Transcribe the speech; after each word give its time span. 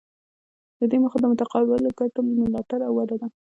د 0.79 0.81
دې 0.91 0.97
موخه 1.03 1.17
د 1.21 1.25
متقابلو 1.31 1.95
ګټو 1.99 2.19
ملاتړ 2.41 2.79
او 2.87 2.93
وده 2.97 3.15
ده 3.21 3.27